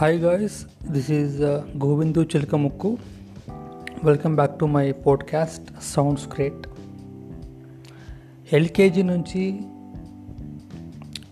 Hi 0.00 0.16
guys, 0.16 0.64
this 0.92 1.10
is 1.10 1.40
uh, 1.40 1.64
Govindu 1.84 2.22
Chilkamukku. 2.32 2.90
Welcome 4.04 4.34
back 4.34 4.58
to 4.58 4.64
my 4.64 4.92
podcast 4.92 5.82
sounds 5.82 6.28
great 6.28 6.66
LKG 8.52 9.02
నుంచి 9.02 9.60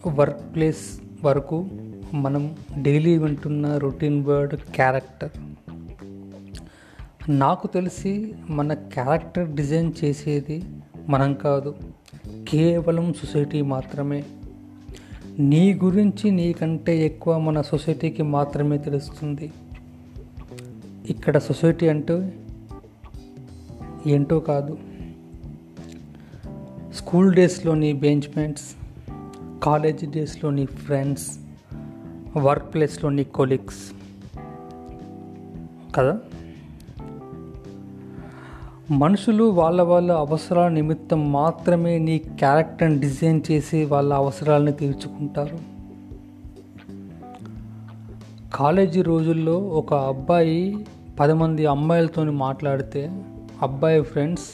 work 0.08 0.54
place 0.54 1.00
వరకు 1.24 1.66
మనం 2.14 2.56
daily 2.82 3.18
వింటున్న 3.18 3.76
routine 3.76 4.24
word 4.24 4.56
character 4.56 5.30
నాకు 7.30 7.66
తెలిసి 7.66 8.34
మన 8.48 8.74
క్యారెక్టర్ 8.74 9.48
డిజైన్ 9.48 9.92
చేసేది 10.04 10.64
మనం 11.08 11.34
కాదు 11.34 11.74
కేవలం 12.48 13.14
సొసైటీ 13.14 13.62
మాత్రమే. 13.62 14.24
నీ 15.38 15.74
గురించి 15.74 16.30
నీకంటే 16.30 17.06
ఎక్కువ 17.06 17.38
మన 17.38 17.60
సొసైటీకి 17.60 18.22
మాత్రమే 18.22 18.78
తెలుస్తుంది. 18.78 19.52
ఇక్కడ 21.06 21.38
సొసైటీ 21.38 21.88
అంటే 21.88 22.38
ఏంటో 24.06 24.40
కాదు. 24.40 24.78
స్కూల్ 26.94 27.34
డేస్లోని 27.34 27.92
బెంచ్మెంట్స్ 27.92 28.76
కాలేజ్ 29.62 30.10
డేస్లోని 30.10 30.66
ఫ్రెండ్స్ 30.66 31.38
వర్క్ 32.38 32.74
ప్లేస్లోని 32.74 33.24
కొలీగ్స్. 33.24 33.92
కదా? 35.94 36.20
మనుషులు 38.90 39.44
వాళ్ళ 39.44 39.82
వాళ్ళ 39.82 40.12
అవసరాల 40.12 40.68
నిమిత్తం 40.68 41.32
మాత్రమే 41.32 41.98
నీ 41.98 42.18
క్యారెక్టర్ని 42.18 43.00
డిజైన్ 43.00 43.40
చేసి 43.50 43.84
వాళ్ళ 43.84 44.14
అవసరాలను 44.14 44.72
తీర్చుకుంటారు. 44.72 45.58
కాలేజీ 48.54 49.02
రోజుల్లో 49.02 49.58
ఒక 49.58 49.94
అబ్బాయి 49.94 50.86
పది 51.20 51.32
మంది 51.32 51.66
అమ్మాయిలతో 51.66 52.24
మాట్లాడితే 52.24 53.22
అబ్బాయి 53.62 54.02
ఫ్రెండ్స్ 54.02 54.44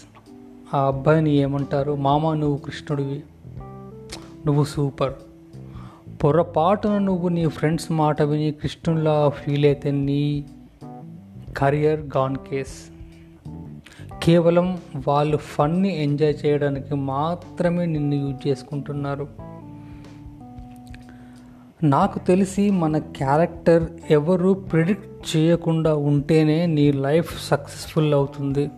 ఆ 0.77 0.87
అబ్బాయిని 0.87 1.31
ఏమంటారు? 1.31 1.97
మామ 1.97 2.35
నువ్వు 2.35 2.57
కృష్ణుడివి. 2.57 3.23
నువ్వు 4.47 4.65
సూపర్ 4.65 5.13
పొరపాటున 6.25 6.99
నువ్వు 6.99 7.29
నీ 7.29 7.47
ఫ్రెండ్స్ 7.47 7.93
మాట 7.93 8.23
విని 8.23 8.51
కృష్ణుడిలా 8.53 9.29
ఫీల్ 9.29 9.65
అయితే 9.65 9.91
నీ 9.91 10.45
కరియర్ 11.57 12.01
గాన్ 12.01 12.37
కేస్ 12.37 13.02
కేవలం 14.23 14.79
వాళ్ళు 15.09 15.37
ఫన్ని 15.37 16.03
ఎంజాయ్ 16.03 16.47
చేయడానికి 16.47 16.95
మాత్రమే 16.95 17.87
నిన్ను 17.87 18.15
యూజ్ 18.15 18.49
చేసుకుంటున్నారు. 18.49 19.29
నాకు 21.85 22.19
తెలిసి 22.19 22.71
మన 22.71 22.99
క్యారెక్టర్ 22.99 23.91
ఎవరు 24.11 24.53
ప్రిడిక్ట్ 24.53 25.37
చేయకుండా 25.37 25.95
ఉంటేనే 25.95 26.67
నీ 26.67 26.93
లైఫ్ 26.93 27.49
సక్సెస్ఫుల్ 27.49 28.15
అవుతుంది. 28.15 28.71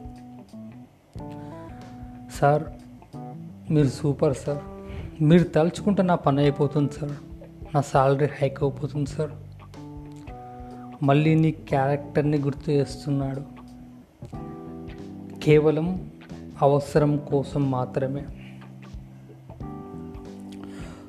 సార్ 2.41 2.62
మీరు 3.73 3.89
సూపర్ 3.89 4.36
సార్. 4.36 4.62
మీరు 5.23 5.45
తలుచుకుంటే 5.45 6.03
నా 6.03 6.14
పని 6.14 6.41
అయిపోతుంది 6.41 6.92
సార్. 6.92 7.12
నా 7.75 7.81
సాలరీ 7.81 8.27
హైక్ 8.27 8.62
అయిపోతుంది 8.62 9.11
సార్. 9.11 9.31
మళ్ళీ 11.05 11.34
నీ 11.34 11.51
క్యారెక్టర్ని 11.51 12.39
గుర్తు 12.39 12.70
చేస్తున్నాడు. 12.70 13.64
కేవలం 15.45 16.11
అవసరం 16.62 17.17
కోసం 17.17 17.70
మాత్రమే. 17.70 18.23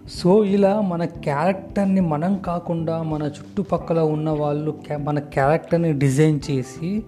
సో 0.10 0.44
ఇలా 0.44 0.82
మన 0.82 1.06
క్యారెక్టర్ని 1.06 2.02
మనం 2.02 2.38
కాకుండా 2.38 3.04
మన 3.04 3.24
చుట్టుపక్కల 3.24 4.00
ఉన్న 4.00 4.30
వాళ్ళు 4.30 4.80
మన 4.98 5.20
క్యారెక్టర్ని 5.20 5.94
డిజైన్ 5.94 6.40
చేసి 6.52 7.04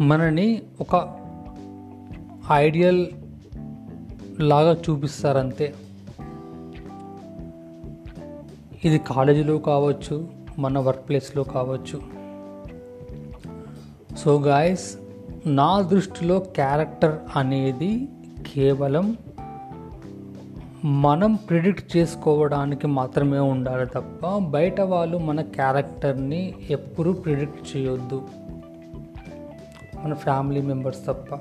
మనని 0.00 0.62
ఒక 0.80 1.16
ఐడియల్ 2.52 3.06
లాగా 4.40 4.72
చూపిస్తారంతే. 4.72 5.74
ఇది 8.84 8.98
కాలేజీలో 8.98 9.58
కావచ్చు 9.58 10.28
మన 10.58 10.78
వర్క్ 10.78 11.08
ప్లేస్లో 11.08 11.42
కావచ్చు. 11.42 12.02
సో 14.16 14.40
గాయస్ 14.40 14.99
నా 15.46 15.80
దృష్టిలో 15.80 16.38
క్యారెక్టర్ 16.38 17.18
అనేది 17.36 18.08
కేవలం 18.54 19.16
మనం 20.84 21.34
ప్రిడిక్ట్ 21.34 21.96
చేసుకోవడానికి 21.96 22.86
మాత్రమే 22.86 23.38
ఉండాలి 23.38 23.86
తప్ప 23.86 24.38
బయట 24.38 24.80
వాళ్ళు 24.80 25.18
మన 25.18 25.40
క్యారెక్టర్ని 25.40 26.54
ఎప్పుడూ 26.70 27.12
ప్రిడిక్ట్ 27.12 27.76
చేయొద్దు. 27.76 28.28
మన 30.04 30.14
ఫ్యామిలీ 30.14 30.62
మెంబర్స్ 30.62 31.06
తప్ప. 31.06 31.38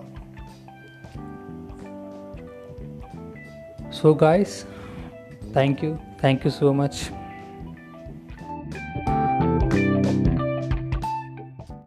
So 3.94 4.18
guys 4.24 4.64
thank 5.54 5.86
you 5.86 5.96
thank 5.96 6.48
you 6.48 6.52
so 6.52 6.74
much 6.74 7.19